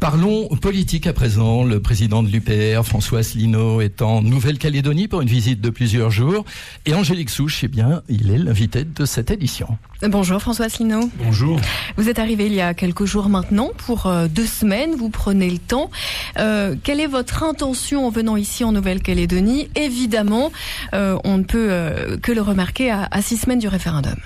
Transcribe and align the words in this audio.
Parlons 0.00 0.48
politique 0.62 1.06
à 1.06 1.12
présent. 1.12 1.62
Le 1.62 1.78
président 1.78 2.22
de 2.22 2.30
l'UPR, 2.30 2.82
François 2.86 3.18
Asselineau, 3.18 3.82
est 3.82 4.00
en 4.00 4.22
Nouvelle-Calédonie 4.22 5.08
pour 5.08 5.20
une 5.20 5.28
visite 5.28 5.60
de 5.60 5.68
plusieurs 5.68 6.10
jours. 6.10 6.46
Et 6.86 6.94
Angélique 6.94 7.28
Souche, 7.28 7.64
eh 7.64 7.68
bien, 7.68 8.00
il 8.08 8.30
est 8.30 8.38
l'invité 8.38 8.84
de 8.84 9.04
cette 9.04 9.30
édition. 9.30 9.76
Bonjour 10.02 10.40
François 10.40 10.64
Asselineau. 10.64 11.10
Bonjour. 11.22 11.60
Vous 11.98 12.08
êtes 12.08 12.18
arrivé 12.18 12.46
il 12.46 12.54
y 12.54 12.62
a 12.62 12.72
quelques 12.72 13.04
jours 13.04 13.28
maintenant 13.28 13.68
pour 13.76 14.06
euh, 14.06 14.26
deux 14.26 14.46
semaines. 14.46 14.94
Vous 14.96 15.10
prenez 15.10 15.50
le 15.50 15.58
temps. 15.58 15.90
Euh, 16.38 16.76
quelle 16.82 17.00
est 17.00 17.06
votre 17.06 17.42
intention 17.42 18.06
en 18.06 18.10
venant 18.10 18.38
ici 18.38 18.64
en 18.64 18.72
Nouvelle-Calédonie? 18.72 19.68
Évidemment, 19.74 20.50
euh, 20.94 21.18
on 21.24 21.36
ne 21.36 21.44
peut 21.44 21.68
euh, 21.70 22.16
que 22.16 22.32
le 22.32 22.40
remarquer 22.40 22.90
à, 22.90 23.06
à 23.10 23.20
six 23.20 23.36
semaines 23.36 23.58
du 23.58 23.68
référendum. 23.68 24.16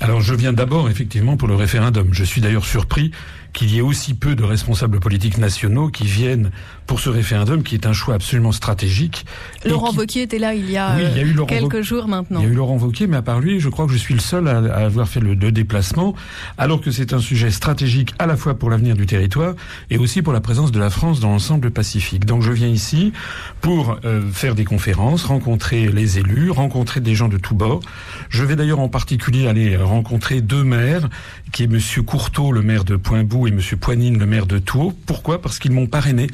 Alors 0.00 0.20
je 0.20 0.34
viens 0.34 0.52
d'abord 0.52 0.88
effectivement 0.88 1.36
pour 1.36 1.48
le 1.48 1.56
référendum. 1.56 2.10
Je 2.12 2.22
suis 2.22 2.40
d'ailleurs 2.40 2.64
surpris 2.64 3.10
qu'il 3.52 3.72
y 3.74 3.78
ait 3.78 3.82
aussi 3.82 4.14
peu 4.14 4.34
de 4.36 4.44
responsables 4.44 5.00
politiques 5.00 5.38
nationaux 5.38 5.88
qui 5.88 6.04
viennent 6.04 6.50
pour 6.86 7.00
ce 7.00 7.08
référendum, 7.10 7.62
qui 7.62 7.74
est 7.74 7.86
un 7.86 7.92
choix 7.92 8.14
absolument 8.14 8.52
stratégique. 8.52 9.26
Laurent 9.64 9.90
qui- 9.90 9.98
Wauquiez 9.98 10.22
était 10.22 10.38
là 10.38 10.54
il 10.54 10.70
y 10.70 10.76
a, 10.76 10.94
Oui, 10.96 11.02
il 11.10 11.16
y 11.16 11.20
a 11.20 11.22
eu 11.24 11.38
euh, 11.38 11.44
quelques 11.44 11.82
jours 11.82 12.08
maintenant. 12.08 12.40
Il 12.40 12.46
y 12.46 12.48
a 12.48 12.52
eu 12.52 12.54
Laurent 12.54 12.76
Wauquiez, 12.76 13.06
mais 13.06 13.16
à 13.16 13.22
part 13.22 13.40
lui, 13.40 13.58
je 13.60 13.68
crois 13.68 13.86
que 13.86 13.92
je 13.92 13.98
suis 13.98 14.14
le 14.14 14.20
seul 14.20 14.46
à, 14.48 14.58
à 14.58 14.84
avoir 14.86 15.08
fait 15.08 15.20
le, 15.20 15.34
le 15.34 15.50
déplacement, 15.52 16.14
alors 16.56 16.80
que 16.80 16.90
c'est 16.90 17.12
un 17.12 17.18
sujet 17.20 17.50
stratégique 17.50 18.14
à 18.18 18.26
la 18.26 18.36
fois 18.36 18.54
pour 18.58 18.70
l'avenir 18.70 18.94
du 18.96 19.06
territoire 19.06 19.54
et 19.90 19.98
aussi 19.98 20.22
pour 20.22 20.32
la 20.32 20.40
présence 20.40 20.70
de 20.72 20.78
la 20.78 20.90
France 20.90 21.20
dans 21.20 21.30
l'ensemble 21.30 21.70
pacifique. 21.70 22.24
Donc 22.26 22.42
je 22.42 22.52
viens 22.52 22.68
ici 22.68 23.12
pour 23.60 23.98
euh, 24.04 24.22
faire 24.32 24.54
des 24.54 24.64
conférences, 24.64 25.24
rencontrer 25.24 25.88
les 25.88 26.18
élus, 26.18 26.50
rencontrer 26.50 27.00
des 27.00 27.14
gens 27.14 27.28
de 27.28 27.38
tous 27.38 27.54
bords. 27.54 27.80
Je 28.28 28.44
vais 28.44 28.56
d'ailleurs 28.56 28.80
en 28.80 28.88
particulier 28.88 29.46
aller 29.48 29.76
rencontrer 29.76 30.40
deux 30.40 30.64
maires, 30.64 31.08
qui 31.52 31.64
est 31.64 31.66
Monsieur 31.66 32.02
Courteau, 32.02 32.52
le 32.52 32.62
maire 32.62 32.84
de 32.84 32.96
Poinbou, 32.96 33.46
et 33.48 33.50
Monsieur 33.50 33.76
Poignine, 33.76 34.18
le 34.18 34.26
maire 34.26 34.46
de 34.46 34.58
Tours. 34.58 34.94
Pourquoi? 35.06 35.40
Parce 35.40 35.58
qu'ils 35.58 35.72
m'ont 35.72 35.86
parrainé 35.86 36.26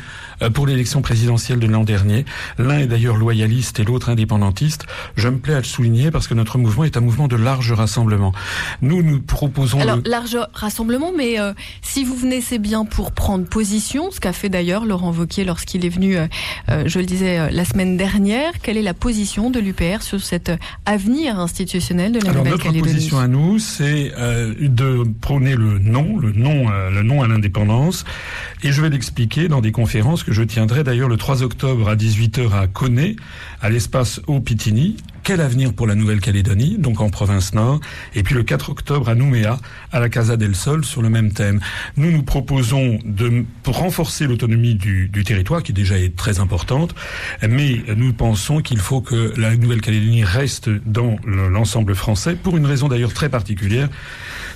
euh, 0.42 0.50
pour 0.50 0.66
l'élection 0.66 1.00
présidentielle 1.00 1.60
de 1.60 1.66
l'an 1.66 1.84
dernier. 1.84 2.24
L'un 2.58 2.78
est 2.80 2.86
d'ailleurs 2.86 3.16
loyaliste 3.16 3.78
et 3.80 3.84
l'autre 3.84 4.08
indépendantiste. 4.10 4.84
Je 5.16 5.28
me 5.28 5.38
plais 5.38 5.54
à 5.54 5.58
le 5.58 5.64
souligner 5.64 6.10
parce 6.10 6.26
que 6.26 6.34
notre 6.34 6.58
mouvement 6.58 6.84
est 6.84 6.96
un 6.96 7.00
mouvement 7.00 7.28
de 7.28 7.36
large 7.36 7.72
rassemblement. 7.72 8.32
Nous, 8.82 9.02
nous 9.02 9.20
proposons... 9.20 9.80
Alors, 9.80 9.96
le- 9.96 10.02
large 10.10 10.36
rassemblement, 10.52 11.12
mais 11.16 11.38
euh, 11.40 11.52
si 11.82 12.04
vous 12.04 12.16
venez, 12.16 12.40
c'est 12.40 12.58
bien 12.58 12.84
pour 12.84 13.12
prendre 13.12 13.46
position, 13.46 14.10
ce 14.10 14.18
qu'a 14.20 14.32
fait 14.32 14.48
d'ailleurs 14.48 14.84
Laurent 14.84 15.12
Wauquiez 15.12 15.44
lorsqu'il 15.44 15.86
est 15.86 15.90
venu, 15.90 16.16
euh, 16.16 16.26
je 16.86 16.98
le 16.98 17.06
disais, 17.06 17.50
la 17.50 17.64
semaine 17.64 17.96
dernière. 17.96 18.52
Quelle 18.62 18.76
est 18.76 18.82
la 18.82 18.94
position 18.94 19.50
de 19.50 19.60
l'UPR 19.60 20.02
sur 20.02 20.20
cet 20.20 20.50
avenir 20.84 21.38
institutionnel 21.38 22.12
de 22.12 22.18
la 22.18 22.30
Alors 22.30 22.44
notre 22.44 22.56
Nouvelle-Calédonie 22.66 22.94
position 22.94 23.18
à 23.18 23.28
nous, 23.28 23.58
c'est 23.60 24.12
euh, 24.18 24.52
de 24.60 25.04
prôner 25.20 25.54
le 25.54 25.78
non, 25.78 26.16
le 26.18 26.32
non, 26.32 26.66
le 26.94 27.02
non 27.02 27.22
à 27.22 27.28
l'indépendance, 27.28 28.04
et 28.62 28.72
je 28.72 28.80
vais 28.80 28.88
l'expliquer 28.88 29.48
dans 29.48 29.60
des 29.60 29.72
conférences 29.72 30.22
que 30.22 30.32
je 30.32 30.42
tiendrai 30.42 30.84
d'ailleurs 30.84 31.08
le 31.08 31.16
3 31.16 31.42
octobre 31.42 31.88
à 31.88 31.96
18h 31.96 32.52
à 32.52 32.66
Coné, 32.66 33.16
à 33.60 33.68
l'espace 33.68 34.20
Haut-Pitini. 34.26 34.96
Quel 35.24 35.40
avenir 35.40 35.72
pour 35.72 35.86
la 35.86 35.94
Nouvelle-Calédonie, 35.94 36.76
donc 36.78 37.00
en 37.00 37.08
province 37.08 37.54
Nord, 37.54 37.80
et 38.14 38.22
puis 38.22 38.34
le 38.34 38.42
4 38.42 38.68
octobre 38.68 39.08
à 39.08 39.14
Nouméa, 39.14 39.56
à 39.90 39.98
la 39.98 40.10
Casa 40.10 40.36
del 40.36 40.54
Sol, 40.54 40.84
sur 40.84 41.00
le 41.00 41.08
même 41.08 41.32
thème. 41.32 41.60
Nous 41.96 42.10
nous 42.10 42.22
proposons 42.22 42.98
de 43.06 43.44
renforcer 43.66 44.26
l'autonomie 44.26 44.74
du, 44.74 45.08
du 45.08 45.24
territoire, 45.24 45.62
qui 45.62 45.72
déjà 45.72 45.98
est 45.98 46.14
très 46.14 46.40
importante, 46.40 46.94
mais 47.48 47.82
nous 47.96 48.12
pensons 48.12 48.60
qu'il 48.60 48.78
faut 48.80 49.00
que 49.00 49.32
la 49.38 49.56
Nouvelle-Calédonie 49.56 50.24
reste 50.24 50.68
dans 50.68 51.16
le- 51.24 51.48
l'ensemble 51.48 51.94
français, 51.94 52.34
pour 52.34 52.58
une 52.58 52.66
raison 52.66 52.88
d'ailleurs 52.88 53.14
très 53.14 53.30
particulière, 53.30 53.88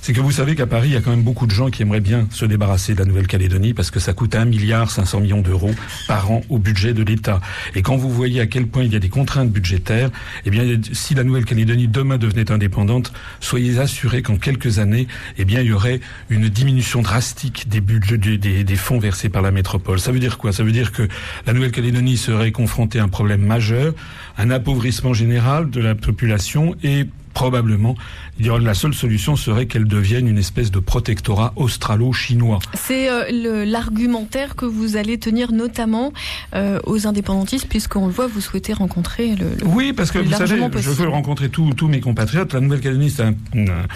c'est 0.03 0.13
que 0.13 0.21
vous 0.21 0.31
savez 0.31 0.55
qu'à 0.55 0.67
Paris, 0.67 0.91
il 0.91 0.93
y 0.93 0.97
a 0.97 1.01
quand 1.01 1.11
même 1.11 1.23
beaucoup 1.25 1.47
de 1.47 1.51
gens 1.51 1.71
qui 1.71 1.83
aimeraient 1.83 2.01
bien 2.01 2.29
se 2.31 2.45
débarrasser 2.45 2.95
de 2.95 3.01
la 3.01 3.05
Nouvelle-Calédonie 3.07 3.75
parce 3.75 3.91
que 3.91 3.99
ça 3.99 4.13
coûte 4.13 4.37
un 4.37 4.45
milliard 4.45 4.91
500 4.93 5.21
millions 5.21 5.41
d'euros 5.41 5.75
par 6.07 6.31
an 6.31 6.43
au 6.51 6.59
budget 6.59 6.93
de 6.95 7.03
l'État. 7.03 7.41
Et 7.75 7.83
quand 7.83 7.97
vous 7.97 8.11
voyez 8.11 8.41
à 8.41 8.47
quel 8.47 8.67
point 8.69 8.85
il 8.85 8.93
y 8.93 8.97
a 8.97 9.01
des 9.01 9.09
contraintes 9.09 9.51
budgétaires, 9.51 10.11
eh 10.45 10.51
bien, 10.51 10.58
si 10.93 11.15
la 11.15 11.25
Nouvelle-Calédonie 11.25 11.89
demain 11.89 12.19
devenait 12.19 12.51
indépendante, 12.51 13.13
soyez 13.41 13.79
assurés 13.79 14.23
qu'en 14.23 14.37
quelques 14.37 14.79
années, 14.79 15.09
eh 15.37 15.45
bien, 15.45 15.61
il 15.61 15.69
y 15.69 15.73
aurait 15.73 16.01
une 16.31 16.49
diminution 16.49 17.03
drastique 17.03 17.69
des 17.69 17.81
budgets, 17.81 18.19
des 18.19 18.77
fonds 18.77 18.99
versés 18.99 19.29
par 19.29 19.43
la 19.43 19.51
métropole. 19.51 20.01
Ça 20.01 20.13
veut 20.13 20.21
dire 20.21 20.39
quoi? 20.39 20.53
Ça 20.53 20.63
veut 20.63 20.73
dire 20.73 20.93
que 20.93 21.09
la 21.47 21.53
Nouvelle-Calédonie 21.53 22.17
serait 22.17 22.53
confrontée 22.53 22.99
à 22.99 23.05
un 23.05 23.09
problème 23.09 23.43
majeur, 23.43 23.95
un 24.37 24.51
appauvrissement 24.51 25.15
général 25.15 25.71
de 25.71 25.81
la 25.81 25.95
population 25.95 26.75
et 26.83 27.07
probablement, 27.39 27.95
la 28.41 28.75
seule 28.75 28.95
solution 28.95 29.37
serait 29.37 29.67
qu'elle 29.67 29.87
devienne 29.87 30.27
une 30.27 30.39
espèce 30.39 30.73
de 30.73 30.81
protectorat 30.81 31.53
australo-chinois. 31.55 32.59
C'est 32.75 33.09
euh, 33.09 33.65
l'argumentaire 33.65 34.57
que 34.57 34.65
vous 34.67 34.97
allez 34.97 35.19
tenir 35.19 35.53
notamment 35.53 36.13
euh, 36.57 36.81
aux 36.85 37.07
indépendantistes, 37.07 37.69
puisqu'on 37.69 38.07
le 38.09 38.13
voit, 38.13 38.27
vous 38.27 38.41
souhaitez 38.41 38.73
rencontrer 38.73 39.37
le. 39.37 39.47
le- 39.61 39.67
Oui, 39.67 39.93
parce 39.93 40.11
que 40.11 40.19
vous 40.19 40.33
savez, 40.33 40.61
je 40.81 40.91
veux 40.91 41.09
rencontrer 41.09 41.49
tous 41.49 41.87
mes 41.87 42.01
compatriotes. 42.01 42.53
La 42.55 42.61
Nouvelle-Calédonie, 42.61 43.11
c'est 43.11 43.23
un, 43.23 43.35
un- 43.55 43.87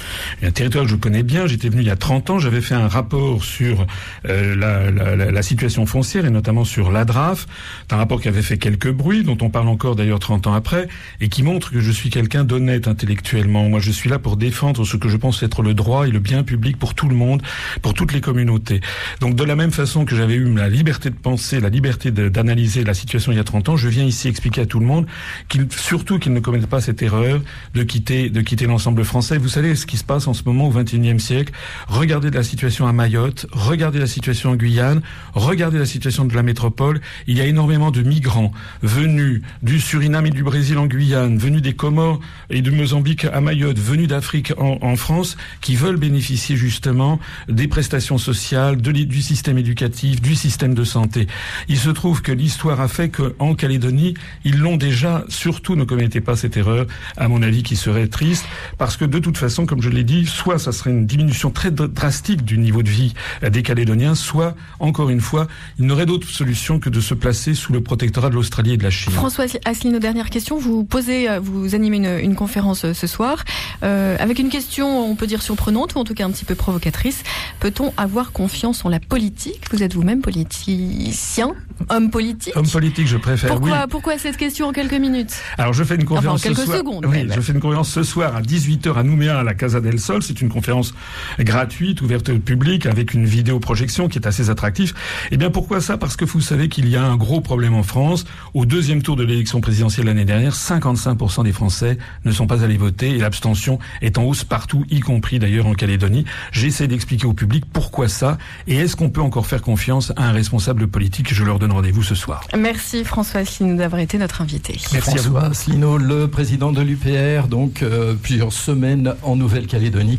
un 0.47 0.50
territoire 0.53 0.84
que 0.84 0.91
je 0.91 0.97
connais 0.97 1.24
bien. 1.24 1.48
J'étais 1.48 1.69
venu 1.69 1.82
il 1.82 1.88
y 1.88 1.91
a 1.91 1.97
30 1.97 2.30
ans. 2.30 2.38
J'avais 2.38 2.60
fait 2.60 2.76
un 2.76 2.86
rapport 2.86 3.42
sur 3.42 3.86
euh, 4.28 4.54
la, 4.54 4.91
la- 4.92 5.16
la- 5.16 5.30
la 5.32 5.42
situation 5.42 5.84
foncière 5.84 6.26
et 6.26 6.30
notamment 6.30 6.64
sur 6.64 6.92
l'ADRAF. 6.92 7.48
C'est 7.88 7.94
un 7.94 7.98
rapport 7.98 8.20
qui 8.20 8.28
avait 8.28 8.42
fait 8.42 8.59
quelques 8.59 8.92
bruits, 8.92 9.24
dont 9.24 9.38
on 9.41 9.50
parle 9.50 9.66
encore 9.66 9.97
d'ailleurs 9.97 10.20
30 10.20 10.47
ans 10.47 10.54
après, 10.54 10.86
et 11.20 11.28
qui 11.28 11.42
montre 11.42 11.72
que 11.72 11.80
je 11.80 11.91
suis 11.91 12.09
quelqu'un 12.09 12.44
d'honnête 12.44 12.86
Moi, 13.34 13.81
je 13.81 13.91
suis 13.91 14.10
là 14.10 14.19
pour 14.19 14.37
défendre 14.37 14.84
ce 14.84 14.97
que 14.98 15.09
je 15.09 15.16
pense 15.16 15.43
être 15.43 15.62
le 15.62 15.72
droit 15.72 16.06
et 16.06 16.10
le 16.10 16.19
bien 16.19 16.43
public 16.43 16.78
pour 16.78 16.94
tout 16.94 17.09
le 17.09 17.15
monde, 17.15 17.43
pour 17.81 17.94
toutes 17.94 18.12
les 18.12 18.20
communautés. 18.20 18.81
Donc, 19.20 19.37
de 19.37 19.44
la 19.44 19.56
même 19.56 19.70
façon 19.70 20.04
que 20.04 20.15
j'avais 20.15 20.34
eu 20.34 20.54
la 20.54 20.69
liberté 20.69 21.09
de 21.09 21.15
penser, 21.15 21.59
la 21.59 21.71
liberté 21.71 22.10
d'analyser 22.10 22.84
la 22.84 22.92
situation 22.92 23.32
il 23.32 23.37
y 23.37 23.41
a 23.41 23.44
30 23.44 23.71
ans, 23.71 23.76
je 23.76 23.88
viens 23.88 24.04
ici 24.04 24.28
expliquer 24.28 24.60
à 24.60 24.66
tout 24.66 24.81
le 24.81 24.87
monde 24.87 25.06
qu'il, 25.48 25.66
surtout 25.71 26.19
qu'ils 26.19 26.34
ne 26.34 26.41
commettent 26.41 26.66
pas 26.66 26.82
cette 26.82 27.00
erreur 27.00 27.41
de 27.75 27.82
quitter, 27.82 28.28
de 28.28 28.41
quitter 28.42 28.66
l'ensemble 28.66 29.03
français. 29.03 29.38
Vous 29.38 29.48
savez 29.48 29.76
ce 29.76 29.87
qui 29.87 29.97
se 29.97 30.04
passe 30.04 30.26
en 30.28 30.34
ce 30.34 30.42
moment 30.44 30.69
au 30.69 30.71
XXIe 30.71 31.19
siècle? 31.19 31.54
Regardez 31.88 32.31
la 32.31 32.42
situation 32.42 32.87
à 32.87 32.92
Mayotte, 32.92 33.47
regardez 33.53 33.98
la 33.98 34.06
situation 34.06 34.50
en 34.50 34.56
Guyane, 34.56 35.00
regardez 35.32 35.78
la 35.78 35.87
situation 35.87 36.26
de 36.26 36.34
la 36.34 36.42
métropole. 36.42 37.00
Il 37.26 37.38
y 37.38 37.41
a 37.41 37.47
énormément 37.47 37.91
de 37.91 38.03
migrants 38.03 38.53
venus 38.82 39.41
du 39.62 39.81
Suriname 39.81 40.26
et 40.26 40.31
du 40.31 40.42
Brésil 40.42 40.76
en 40.76 40.87
Guyane, 40.87 41.38
venus 41.38 41.62
des 41.62 41.72
Comores 41.72 42.21
et 42.50 42.60
de 42.60 42.71
Mozambique 42.71 43.22
à 43.25 43.41
Mayotte, 43.41 43.78
venus 43.78 44.09
d'Afrique 44.09 44.53
en, 44.59 44.97
France, 44.97 45.37
qui 45.60 45.77
veulent 45.77 45.97
bénéficier 45.97 46.56
justement 46.56 47.19
des 47.49 47.69
prestations 47.69 48.19
sociales, 48.19 48.77
du 48.81 49.22
système 49.22 49.59
éducatif, 49.59 50.21
du 50.21 50.34
système 50.34 50.75
de 50.75 50.84
santé. 50.84 51.27
Il 51.69 51.78
se 51.78 51.91
trouve 51.91 52.22
que 52.22 52.33
l'histoire 52.33 52.81
a 52.81 52.88
fait 52.88 53.09
qu'en 53.10 53.55
Calédonie, 53.55 54.15
ils 54.44 54.59
l'ont 54.59 54.77
déjà, 54.77 55.25
surtout 55.28 55.77
ne 55.77 55.84
commettez 55.84 56.21
pas 56.21 56.37
cette 56.37 56.56
erreur, 56.56 56.87
à 57.16 57.28
mon 57.28 57.43
avis, 57.43 57.62
qui 57.62 57.77
serait 57.77 58.09
triste, 58.09 58.44
parce 58.78 58.97
que 58.97 59.05
de 59.05 59.19
toute 59.19 59.39
façon, 59.39 59.66
comme 59.66 59.83
je 59.83 59.89
l'ai 59.89 60.04
dit, 60.04 60.27
soit 60.27 60.59
ça 60.59 60.72
serait 60.72 60.91
une 60.91 61.06
diminution 61.06 61.50
très 61.50 61.71
dr- 61.71 61.89
drastique 61.89 62.44
du 62.44 62.59
niveau 62.59 62.83
de 62.83 62.91
vie 62.91 63.15
euh, 63.43 63.50
des 63.50 63.62
Calédoniens, 63.62 64.15
soit, 64.15 64.54
encore 64.81 65.10
une 65.10 65.21
fois, 65.21 65.49
il 65.78 65.87
n'aurait 65.87 66.06
d'autre 66.06 66.28
solution 66.28 66.78
que 66.78 66.91
de 66.91 67.00
se 67.00 67.15
placer 67.15 67.54
sous 67.54 67.72
le 67.72 67.81
protectorat 67.81 68.31
de 68.31 68.34
l'Australie 68.34 68.72
et 68.72 68.77
de 68.77 68.83
la 68.83 68.91
Chine. 68.91 69.12
François 69.12 69.47
Asselineau, 69.65 69.99
dernière 69.99 70.31
question. 70.31 70.59
Vous 70.59 70.84
posez, 70.84 71.28
euh, 71.28 71.41
vous 71.41 71.75
animez 71.75 71.97
une, 71.97 72.19
une 72.22 72.34
conférence 72.34 72.84
euh, 72.84 72.94
ce 73.03 73.07
soir 73.09 73.45
euh, 73.83 74.17
avec 74.21 74.39
une 74.39 74.49
question, 74.49 75.11
on 75.11 75.17
peut 75.17 75.27
dire 75.27 75.43
surprenante 75.43 75.97
ou 75.97 75.99
en 75.99 76.05
tout 76.05 76.15
cas 76.15 76.25
un 76.25 76.31
petit 76.31 76.45
peu 76.45 76.55
provocatrice. 76.55 77.25
Peut-on 77.59 77.93
avoir 77.97 78.31
confiance 78.31 78.85
en 78.85 78.89
la 78.89 79.01
politique? 79.01 79.63
Vous 79.73 79.83
êtes 79.83 79.95
vous-même 79.95 80.21
politicien, 80.21 81.53
homme 81.89 82.11
politique? 82.11 82.57
Homme 82.57 82.69
politique, 82.69 83.09
je 83.09 83.17
préfère. 83.17 83.51
Pourquoi, 83.51 83.71
oui. 83.81 83.87
pourquoi 83.91 84.19
cette 84.19 84.37
question 84.37 84.69
en 84.69 84.73
quelques 84.73 84.95
minutes? 84.95 85.35
Alors 85.59 85.73
je 85.73 85.83
fais 85.83 85.97
une 85.97 86.05
conférence 86.05 86.41
Enfin, 86.45 86.51
en 86.51 86.55
quelques 86.55 86.61
ce 86.61 86.67
soir. 86.67 86.79
secondes, 86.79 87.07
Oui, 87.07 87.27
je 87.35 87.41
fais 87.41 87.53
une 87.53 87.61
conférence 87.61 87.91
ce 87.91 88.05
soir 88.05 88.37
à 88.37 88.43
18h 88.43 88.95
à 88.97 89.03
Nouméa 89.03 89.39
à 89.41 89.43
la 89.43 89.55
Casa 89.55 89.81
del 89.81 89.99
Sol. 89.99 90.23
C'est 90.23 90.41
une 90.41 90.49
conférence 90.49 90.95
gratuite, 91.41 92.01
ouverte 92.03 92.29
au 92.29 92.39
public, 92.39 92.87
avec 92.87 93.15
une 93.15 93.25
vidéoprojection 93.25 94.09
qui 94.09 94.19
est 94.19 94.27
assez 94.29 94.49
attractive. 94.49 94.95
Eh 95.33 95.37
bien 95.37 95.51
pourquoi 95.51 95.81
ça? 95.81 95.99
Parce 95.99 96.15
que 96.17 96.25
vous 96.25 96.41
savez 96.41 96.69
qu'il 96.69 96.89
y 96.89 96.95
a 96.97 97.03
un 97.05 97.16
gros 97.16 97.41
problème 97.41 97.75
en 97.75 97.83
France. 97.83 98.25
Au 98.55 98.65
deuxième 98.65 99.03
tour 99.03 99.16
de 99.16 99.25
l'élection 99.25 99.60
présidentielle 99.60 100.07
l'année 100.07 100.25
dernière, 100.25 100.55
55% 100.55 101.43
des 101.43 101.53
Français 101.53 101.98
ne 102.25 102.31
sont 102.31 102.47
pas 102.47 102.63
allés 102.63 102.77
voter 102.77 102.91
et 103.00 103.18
l'abstention 103.18 103.78
est 104.00 104.18
en 104.18 104.24
hausse 104.24 104.44
partout, 104.44 104.84
y 104.91 105.00
compris 105.00 105.39
d'ailleurs 105.39 105.66
en 105.66 105.74
Calédonie. 105.74 106.24
J'essaie 106.53 106.89
d'expliquer 106.89 107.27
au 107.27 107.33
public 107.33 107.65
pourquoi 107.72 108.09
ça 108.09 108.39
et 108.66 108.77
est-ce 108.77 108.97
qu'on 108.97 109.10
peut 109.10 109.21
encore 109.21 109.47
faire 109.47 109.62
confiance 109.62 110.12
à 110.16 110.28
un 110.28 110.33
responsable 110.33 110.89
politique? 110.89 111.33
Je 111.33 111.44
leur 111.44 111.59
donne 111.59 111.72
rendez-vous 111.72 112.03
ce 112.03 112.15
soir. 112.15 112.47
Merci 112.56 113.04
François 113.04 113.41
Asselineau 113.41 113.77
d'avoir 113.77 114.00
été 114.00 114.18
notre 114.18 114.42
invité. 114.42 114.78
Merci 114.92 115.10
à 115.10 115.12
vous. 115.15 115.30
François 115.30 115.50
Asselineau, 115.50 115.97
le 115.97 116.28
président 116.28 116.72
de 116.72 116.83
l'UPR, 116.83 117.48
donc 117.48 117.83
euh, 117.83 118.15
plusieurs 118.15 118.53
semaines 118.53 119.15
en 119.22 119.36
Nouvelle-Calédonie. 119.36 120.10